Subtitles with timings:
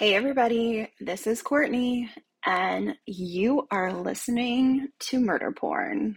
[0.00, 2.08] Hey, everybody, this is Courtney,
[2.46, 6.16] and you are listening to Murder Porn.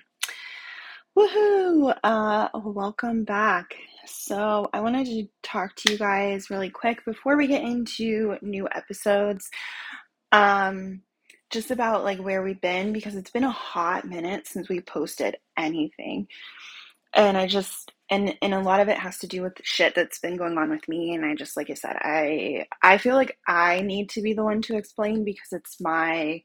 [1.17, 1.93] Woohoo!
[2.01, 3.75] Uh, welcome back.
[4.06, 8.70] So, I wanted to talk to you guys really quick before we get into new
[8.73, 9.50] episodes,
[10.31, 11.02] um,
[11.50, 15.36] just about like where we've been because it's been a hot minute since we posted
[15.57, 16.29] anything
[17.16, 20.20] and I just and and a lot of it has to do with shit that's
[20.20, 21.14] been going on with me.
[21.14, 24.43] And I just like I said I I feel like I need to be the
[24.43, 26.42] one to explain because it's my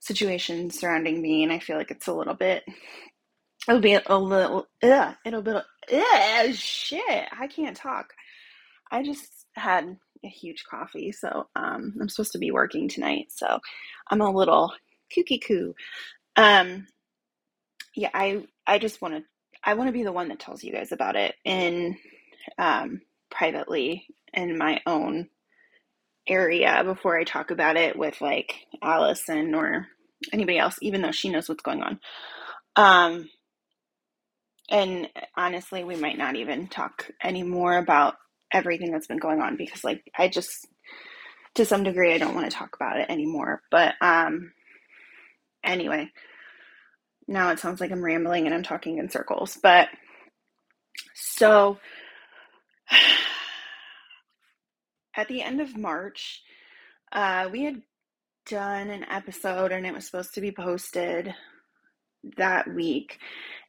[0.00, 1.42] situation surrounding me.
[1.42, 2.64] And I feel like it's a little bit
[3.68, 7.28] it'll be a little ugh, it'll be ugh, shit.
[7.38, 8.12] I can't talk.
[8.90, 11.12] I just had a huge coffee.
[11.12, 13.26] So um I'm supposed to be working tonight.
[13.30, 13.58] So
[14.10, 14.72] I'm a little
[15.16, 15.74] kooky coo
[16.36, 16.86] um
[17.94, 19.22] yeah I I just want to
[19.64, 21.96] I want to be the one that tells you guys about it in
[22.58, 23.00] um,
[23.30, 25.28] privately in my own
[26.26, 29.86] area before I talk about it with like Allison or
[30.32, 32.00] anybody else, even though she knows what's going on.
[32.76, 33.28] Um,
[34.70, 38.14] and honestly, we might not even talk anymore about
[38.52, 40.66] everything that's been going on because, like, I just,
[41.56, 43.60] to some degree, I don't want to talk about it anymore.
[43.70, 44.52] But um,
[45.62, 46.10] anyway,
[47.26, 49.58] now it sounds like I'm rambling and I'm talking in circles.
[49.62, 49.88] But
[51.14, 51.78] so
[55.16, 56.42] at the end of March,
[57.12, 57.82] uh, we had
[58.46, 61.34] done an episode and it was supposed to be posted
[62.36, 63.18] that week.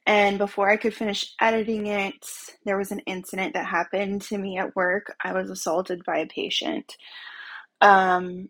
[0.08, 2.26] And before I could finish editing it,
[2.64, 5.16] there was an incident that happened to me at work.
[5.24, 6.96] I was assaulted by a patient.
[7.82, 8.50] Um,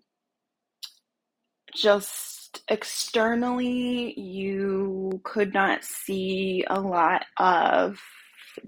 [1.73, 7.99] just externally, you could not see a lot of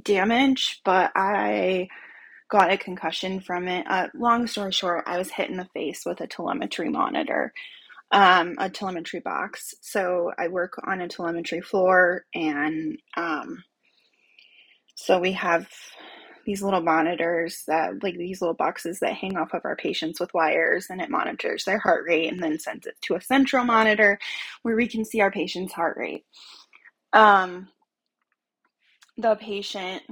[0.04, 1.88] damage, but I
[2.50, 3.86] got a concussion from it.
[3.90, 7.54] Uh, long story short, I was hit in the face with a telemetry monitor,
[8.12, 9.74] um, a telemetry box.
[9.82, 13.64] So I work on a telemetry floor, and um,
[14.96, 15.68] so we have
[16.48, 20.34] these little monitors that like these little boxes that hang off of our patients with
[20.34, 24.18] wires and it monitors their heart rate and then sends it to a central monitor
[24.62, 26.24] where we can see our patient's heart rate.
[27.12, 27.68] Um,
[29.18, 30.04] the patient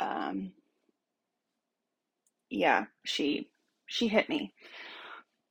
[0.00, 0.50] um,
[2.50, 3.48] yeah she
[3.86, 4.52] she hit me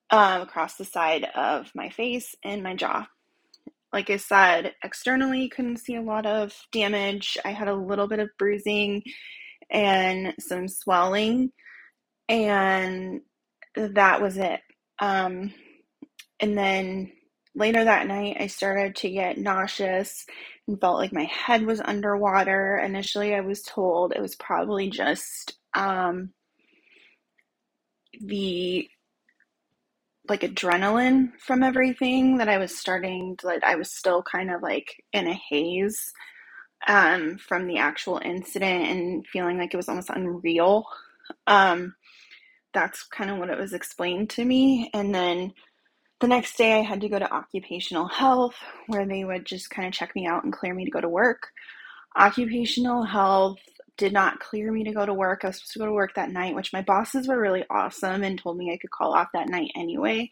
[0.09, 3.07] um, across the side of my face and my jaw
[3.93, 7.37] like I said, externally couldn't see a lot of damage.
[7.45, 9.03] I had a little bit of bruising
[9.69, 11.51] and some swelling,
[12.29, 13.21] and
[13.75, 14.59] that was it.
[14.99, 15.53] Um,
[16.39, 17.11] and then
[17.55, 20.25] later that night, I started to get nauseous
[20.67, 22.77] and felt like my head was underwater.
[22.77, 26.33] Initially, I was told it was probably just um,
[28.19, 28.87] the
[30.29, 34.61] like adrenaline from everything that I was starting to like I was still kind of
[34.61, 36.11] like in a haze
[36.87, 40.85] um, from the actual incident and feeling like it was almost unreal.
[41.47, 41.95] Um,
[42.73, 44.89] that's kind of what it was explained to me.
[44.93, 45.53] And then
[46.19, 48.55] the next day, I had to go to occupational health
[48.87, 51.09] where they would just kind of check me out and clear me to go to
[51.09, 51.47] work.
[52.17, 53.59] Occupational health
[53.97, 55.41] did not clear me to go to work.
[55.43, 58.23] I was supposed to go to work that night, which my bosses were really awesome
[58.23, 60.29] and told me I could call off that night anyway.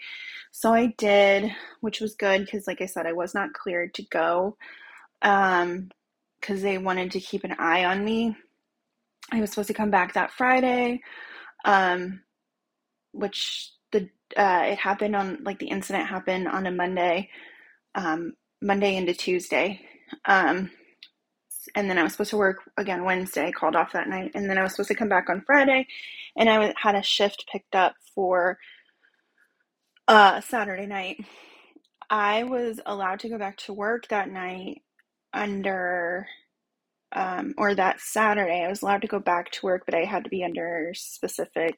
[0.52, 4.04] So I did, which was good because, like I said, I was not cleared to
[4.04, 4.58] go.
[5.22, 5.90] Um,
[6.46, 8.36] because they wanted to keep an eye on me.
[9.32, 11.02] I was supposed to come back that Friday,
[11.64, 12.22] um,
[13.14, 17.30] which the uh, it happened on like the incident happened on a Monday,
[17.96, 19.82] um, Monday into Tuesday,
[20.26, 20.70] um,
[21.76, 23.52] and then I was supposed to work again Wednesday.
[23.52, 25.88] Called off that night, and then I was supposed to come back on Friday,
[26.38, 28.60] and I had a shift picked up for
[30.08, 31.24] uh, Saturday night.
[32.10, 34.82] I was allowed to go back to work that night
[35.34, 36.28] under
[37.14, 40.26] um, or that Saturday, I was allowed to go back to work, but I had
[40.26, 41.78] to be under specific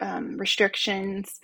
[0.00, 1.40] um, restrictions.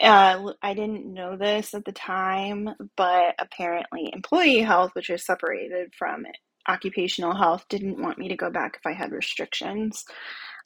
[0.00, 5.94] Uh, I didn't know this at the time, but apparently, employee health, which is separated
[5.98, 6.26] from
[6.68, 10.04] occupational health, didn't want me to go back if I had restrictions.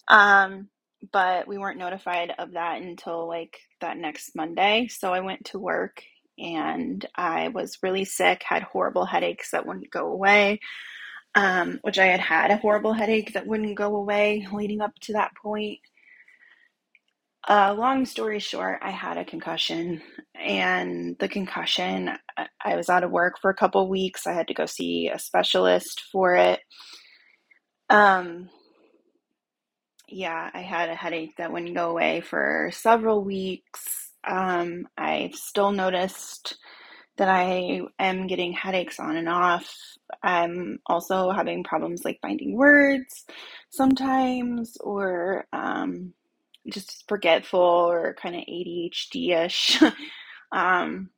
[0.09, 0.69] Um,
[1.13, 4.89] but we weren't notified of that until like that next Monday.
[4.89, 6.03] So I went to work
[6.39, 10.61] and I was really sick, had horrible headaches that wouldn't go away,
[11.35, 15.15] um, which I had had a horrible headache that wouldn't go away leading up to
[15.15, 15.81] that point.
[17.47, 20.01] Uh, long story short, I had a concussion,
[20.35, 22.11] and the concussion,
[22.65, 24.27] I was out of work for a couple weeks.
[24.27, 26.61] I had to go see a specialist for it.
[27.91, 28.49] Um,
[30.09, 34.11] yeah, I had a headache that wouldn't go away for several weeks.
[34.27, 36.57] Um, I've still noticed
[37.19, 39.71] that I am getting headaches on and off.
[40.23, 43.25] I'm also having problems like finding words
[43.71, 46.15] sometimes, or um,
[46.71, 49.81] just forgetful or kind of ADHD ish.
[50.53, 51.11] um,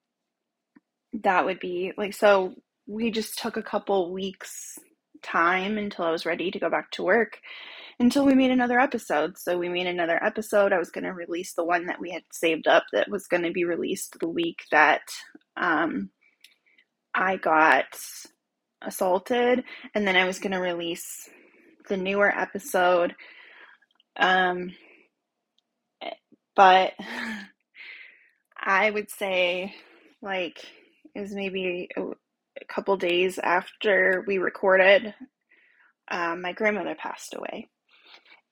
[1.22, 2.54] that would be like, so
[2.86, 4.78] we just took a couple weeks
[5.22, 7.38] time until I was ready to go back to work
[7.98, 9.38] until we made another episode.
[9.38, 10.72] So we made another episode.
[10.72, 13.42] I was going to release the one that we had saved up that was going
[13.42, 15.02] to be released the week that
[15.56, 16.10] um,
[17.14, 17.86] I got
[18.82, 19.64] assaulted,
[19.94, 21.28] and then I was going to release
[21.88, 23.14] the newer episode.
[24.18, 24.72] Um,
[26.56, 26.94] but
[28.58, 29.74] I would say,
[30.22, 30.58] like,
[31.14, 35.14] it was maybe a, a couple days after we recorded,
[36.10, 37.68] um, my grandmother passed away.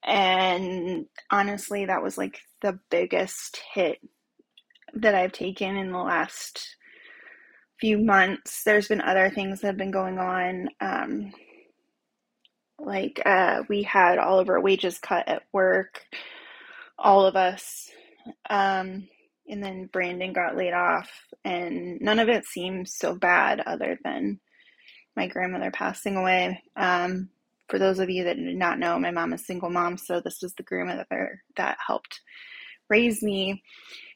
[0.05, 3.99] And honestly, that was like the biggest hit
[4.93, 6.75] that I've taken in the last
[7.79, 8.63] few months.
[8.63, 10.69] There's been other things that have been going on.
[10.79, 11.31] Um,
[12.79, 16.01] like, uh, we had all of our wages cut at work,
[16.97, 17.89] all of us.
[18.49, 19.07] Um,
[19.47, 21.11] and then Brandon got laid off,
[21.43, 24.39] and none of it seems so bad other than
[25.15, 26.61] my grandmother passing away.
[26.75, 27.29] Um,
[27.69, 30.41] for those of you that did not know, my mom is single mom, so this
[30.41, 32.21] was the grandmother that helped
[32.89, 33.63] raise me.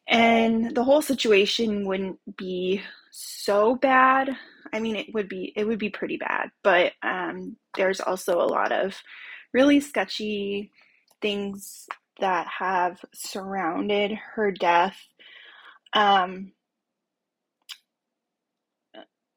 [0.07, 2.81] And the whole situation wouldn't be
[3.11, 4.35] so bad.
[4.73, 8.49] I mean, it would be it would be pretty bad, but um, there's also a
[8.49, 8.95] lot of
[9.53, 10.71] really sketchy
[11.21, 11.87] things
[12.19, 14.97] that have surrounded her death.
[15.93, 16.53] Um,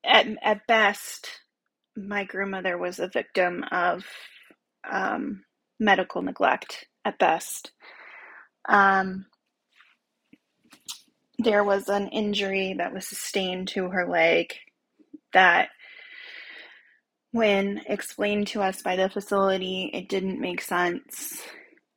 [0.05, 1.29] at at best,
[1.97, 4.05] my grandmother was a victim of
[4.91, 5.45] um,
[5.79, 7.73] medical neglect at best.
[8.69, 9.27] Um,
[11.39, 14.55] there was an injury that was sustained to her leg
[15.33, 15.69] that,
[17.33, 21.43] when explained to us by the facility, it didn't make sense.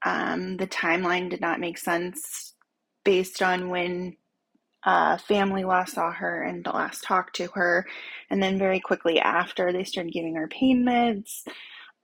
[0.06, 2.54] Um, the timeline did not make sense
[3.04, 4.16] based on when
[4.86, 7.86] uh, family last saw her and the last talked to her.
[8.30, 11.42] And then very quickly after, they started giving her pain meds.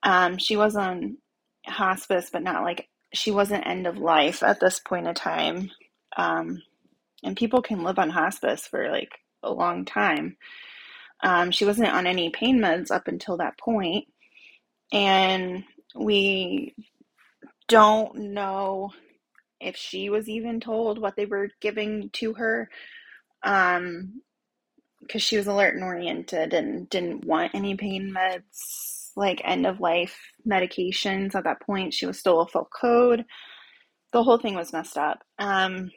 [0.04, 1.18] Um, she was on
[1.68, 5.70] hospice, but not like she wasn't end of life at this point in time.
[6.18, 6.62] Um,
[7.24, 9.12] and people can live on hospice for like
[9.44, 10.38] a long time.
[11.24, 14.06] Um, she wasn't on any pain meds up until that point,
[14.92, 15.64] and
[15.94, 16.74] we
[17.72, 18.92] don't know
[19.62, 22.70] if she was even told what they were giving to her
[23.44, 24.22] um
[25.02, 29.80] because she was alert and oriented and didn't want any pain meds like end of
[29.82, 31.94] life medications at that point.
[31.94, 33.26] She was still a full code.
[34.14, 35.20] The whole thing was messed up.
[35.40, 35.92] Um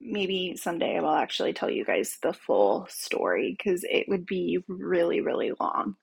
[0.00, 4.58] maybe someday i will actually tell you guys the full story because it would be
[4.68, 5.94] really really long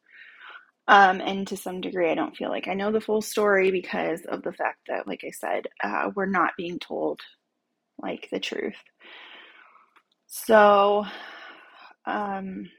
[0.88, 4.22] um, and to some degree, I don't feel like I know the full story because
[4.26, 7.20] of the fact that, like I said, uh, we're not being told
[8.02, 8.76] like the truth.
[10.28, 11.06] So,
[12.06, 12.70] um,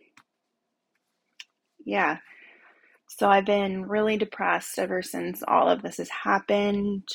[1.85, 2.19] yeah.
[3.09, 7.09] So I've been really depressed ever since all of this has happened.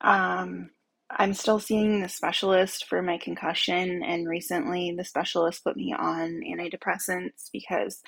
[0.00, 0.70] Um,
[1.10, 6.42] I'm still seeing the specialist for my concussion, and recently the specialist put me on
[6.46, 8.00] antidepressants because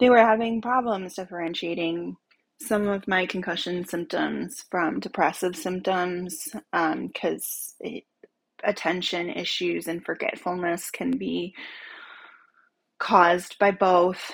[0.00, 2.16] they were having problems differentiating
[2.60, 8.00] some of my concussion symptoms from depressive symptoms because um,
[8.64, 11.54] attention issues and forgetfulness can be
[12.98, 14.32] caused by both.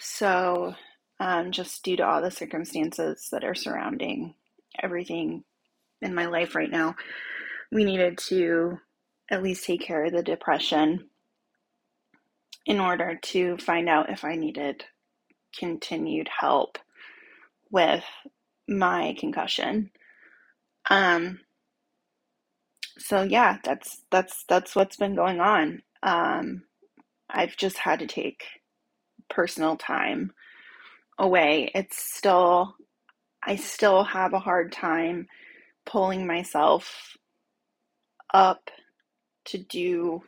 [0.00, 0.74] So,
[1.20, 4.34] um, just due to all the circumstances that are surrounding
[4.82, 5.44] everything
[6.02, 6.94] in my life right now,
[7.72, 8.78] we needed to
[9.30, 11.08] at least take care of the depression
[12.66, 14.84] in order to find out if I needed
[15.58, 16.78] continued help
[17.70, 18.04] with
[18.68, 19.90] my concussion.
[20.90, 21.40] Um,
[22.98, 25.82] so yeah, that's that's that's what's been going on.
[26.02, 26.62] Um,
[27.30, 28.44] I've just had to take
[29.30, 30.32] personal time
[31.18, 31.70] away.
[31.74, 32.76] It's still
[33.42, 35.28] I still have a hard time
[35.86, 37.16] pulling myself
[38.34, 38.70] up
[39.46, 40.22] to do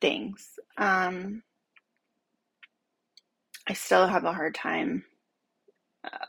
[0.00, 0.58] things.
[0.78, 1.42] Um,
[3.68, 5.04] I still have a hard time
[6.04, 6.26] uh,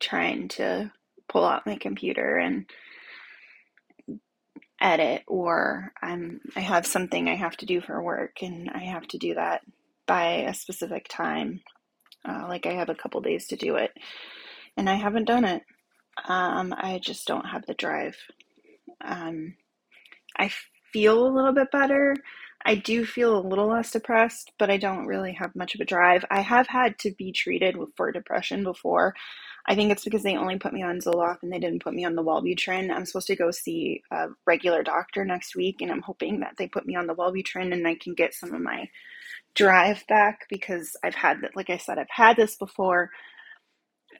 [0.00, 0.92] trying to
[1.28, 2.66] pull out my computer and
[4.80, 9.06] edit or I'm I have something I have to do for work and I have
[9.08, 9.60] to do that
[10.06, 11.60] by a specific time.
[12.26, 13.92] Uh, like I have a couple days to do it
[14.76, 15.62] and I haven't done it.
[16.26, 18.16] Um, I just don't have the drive.
[19.02, 19.54] Um,
[20.36, 20.50] I
[20.92, 22.16] feel a little bit better.
[22.64, 25.84] I do feel a little less depressed, but I don't really have much of a
[25.86, 26.24] drive.
[26.30, 29.14] I have had to be treated for depression before.
[29.66, 32.04] I think it's because they only put me on Zoloft and they didn't put me
[32.04, 32.90] on the Wellbutrin.
[32.90, 36.68] I'm supposed to go see a regular doctor next week, and I'm hoping that they
[36.68, 38.88] put me on the Wellbutrin and I can get some of my
[39.54, 41.56] drive back because I've had that.
[41.56, 43.10] Like I said, I've had this before,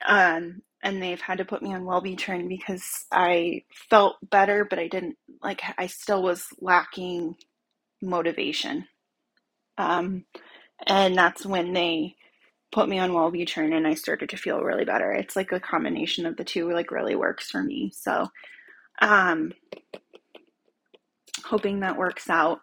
[0.06, 4.88] um, and they've had to put me on Wellbutrin because I felt better, but I
[4.88, 5.62] didn't like.
[5.78, 7.36] I still was lacking
[8.02, 8.86] motivation,
[9.78, 10.24] um,
[10.86, 12.16] and that's when they
[12.72, 15.12] put me on Wellbutrin and I started to feel really better.
[15.12, 17.90] It's like a combination of the two like really works for me.
[17.94, 18.28] So
[19.02, 19.52] um
[21.44, 22.60] hoping that works out.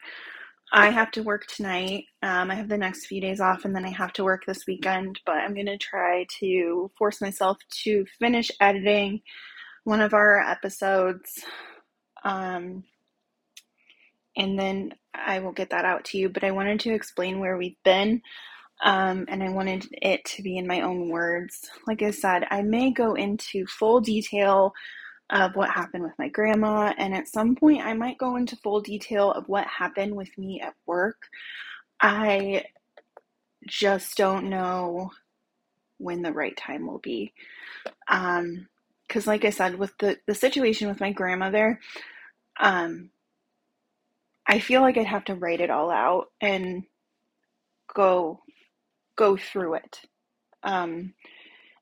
[0.74, 2.06] I have to work tonight.
[2.22, 4.68] Um, I have the next few days off and then I have to work this
[4.68, 9.22] weekend, but I'm going to try to force myself to finish editing
[9.86, 11.42] one of our episodes.
[12.26, 12.84] Um,
[14.36, 14.94] and then
[15.26, 16.30] I will get that out to you.
[16.30, 18.22] But I wanted to explain where we've been
[18.84, 21.70] um, and I wanted it to be in my own words.
[21.88, 24.74] Like I said, I may go into full detail
[25.30, 28.82] of what happened with my grandma, and at some point, I might go into full
[28.82, 31.18] detail of what happened with me at work.
[32.00, 32.66] I
[33.68, 35.12] just don't know
[35.98, 37.34] when the right time will be.
[38.08, 38.68] Um,
[39.08, 41.80] because like I said, with the, the situation with my grandmother,
[42.60, 43.10] um,
[44.48, 46.84] I feel like I'd have to write it all out and
[47.94, 48.42] go
[49.16, 50.02] go through it.
[50.64, 51.14] Um,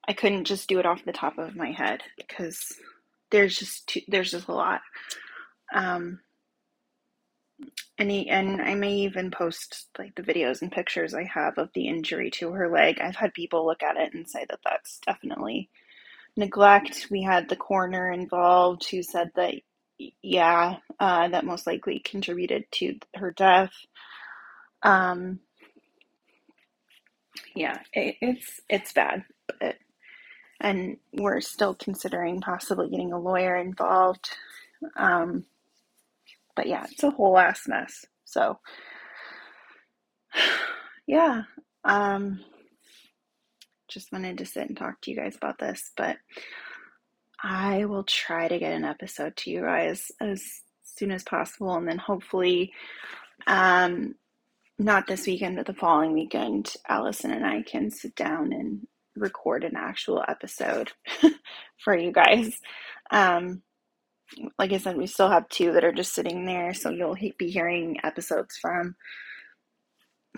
[0.07, 2.73] I couldn't just do it off the top of my head because
[3.31, 4.81] there's just too, there's just a lot.
[5.73, 6.19] Um,
[7.97, 11.69] and he, and I may even post like the videos and pictures I have of
[11.73, 12.99] the injury to her leg.
[12.99, 15.69] I've had people look at it and say that that's definitely
[16.35, 17.07] neglect.
[17.09, 19.55] We had the coroner involved who said that
[20.21, 23.71] yeah, uh, that most likely contributed to her death.
[24.83, 25.39] Um,
[27.55, 29.75] yeah, it, it's it's bad, but
[30.59, 34.29] and we're still considering possibly getting a lawyer involved.
[34.95, 35.45] Um,
[36.55, 38.05] but yeah, it's a whole ass mess.
[38.23, 38.59] So
[41.07, 41.43] yeah,
[41.83, 42.39] um,
[43.87, 46.17] just wanted to sit and talk to you guys about this, but
[47.47, 50.43] I will try to get an episode to you guys as
[50.83, 52.73] soon as possible, and then hopefully,
[53.45, 54.15] um,
[54.79, 59.63] not this weekend, but the following weekend, Allison and I can sit down and record
[59.63, 60.91] an actual episode
[61.83, 62.59] for you guys.
[63.11, 63.61] Um,
[64.57, 67.51] like I said, we still have two that are just sitting there, so you'll be
[67.51, 68.95] hearing episodes from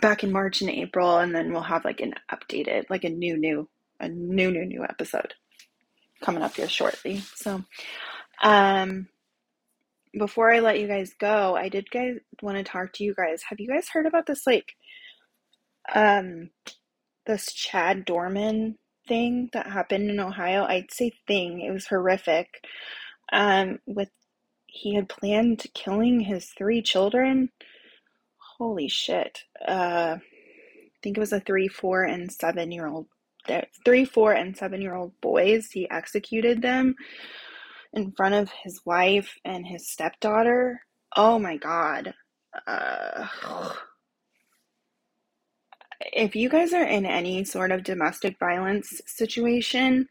[0.01, 3.37] back in March and April, and then we'll have like an updated, like a new,
[3.37, 3.69] new,
[4.01, 5.35] a new, new, new episode
[6.21, 7.21] coming up here shortly.
[7.35, 7.63] So,
[8.41, 9.07] um,
[10.17, 13.43] before I let you guys go, I did guys want to talk to you guys.
[13.49, 14.75] Have you guys heard about this like
[15.93, 16.49] um
[17.25, 18.75] this Chad Doerman
[19.07, 20.63] thing that happened in Ohio?
[20.63, 21.61] I'd say thing.
[21.61, 22.63] It was horrific.
[23.31, 24.09] Um with
[24.65, 27.49] he had planned killing his three children.
[28.57, 29.43] Holy shit.
[29.67, 33.05] Uh I think it was a 3, 4 and 7 year old
[33.85, 35.71] three, four, and seven year old boys.
[35.71, 36.95] He executed them
[37.93, 40.81] in front of his wife and his stepdaughter.
[41.15, 42.13] Oh my god.
[42.65, 43.27] Uh,
[46.13, 50.07] if you guys are in any sort of domestic violence situation,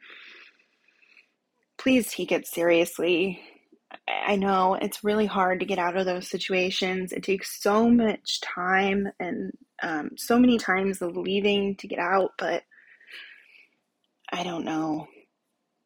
[1.78, 3.40] please take it seriously.
[4.09, 7.12] I know it's really hard to get out of those situations.
[7.12, 9.52] It takes so much time and
[9.83, 12.62] um, so many times of leaving to get out, but
[14.33, 15.09] I don't know.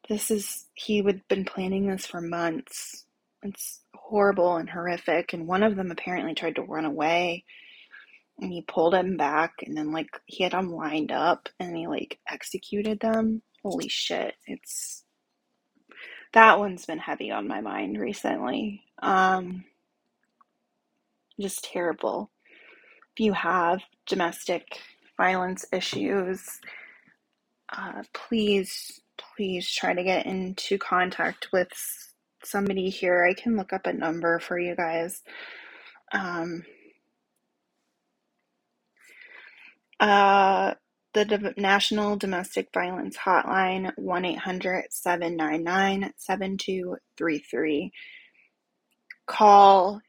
[0.09, 3.05] This is, he had been planning this for months.
[3.43, 5.33] It's horrible and horrific.
[5.33, 7.45] And one of them apparently tried to run away
[8.39, 11.87] and he pulled him back and then, like, he had them lined up and he,
[11.87, 13.41] like, executed them.
[13.63, 14.33] Holy shit.
[14.47, 15.03] It's,
[16.33, 18.81] that one's been heavy on my mind recently.
[19.01, 19.65] Um,
[21.39, 22.31] just terrible.
[23.15, 24.79] If you have domestic
[25.17, 26.59] violence issues,
[27.71, 31.69] uh, please, please try to get into contact with
[32.43, 33.23] somebody here.
[33.25, 35.21] I can look up a number for you guys.
[36.11, 36.63] Um,
[39.99, 40.73] uh,
[41.13, 47.91] the National Domestic Violence Hotline, 1 800 799 7233.
[49.27, 50.01] Call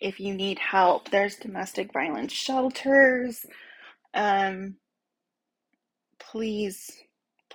[0.00, 1.10] if you need help.
[1.10, 3.44] There's domestic violence shelters.
[4.12, 4.76] Um,
[6.34, 6.90] please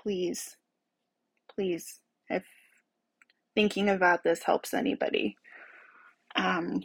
[0.01, 0.55] please,
[1.53, 2.43] please, if
[3.55, 5.35] thinking about this helps anybody.
[6.35, 6.83] Um,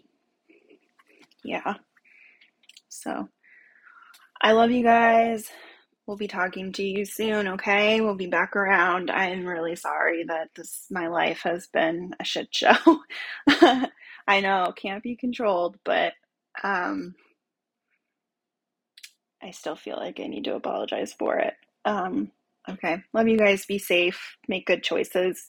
[1.44, 1.74] yeah.
[2.88, 3.28] So
[4.42, 5.48] I love you guys.
[6.06, 8.00] We'll be talking to you soon, okay?
[8.00, 9.10] We'll be back around.
[9.10, 12.74] I'm really sorry that this my life has been a shit show.
[14.26, 16.12] I know, can't be controlled, but
[16.62, 17.14] um
[19.42, 21.54] I still feel like I need to apologize for it.
[21.84, 22.30] Um
[22.68, 23.02] okay.
[23.12, 23.66] Love you guys.
[23.66, 24.36] Be safe.
[24.48, 25.46] Make good choices.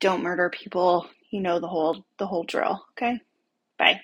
[0.00, 1.08] Don't murder people.
[1.30, 3.20] You know the whole the whole drill, okay?
[3.78, 4.02] Bye.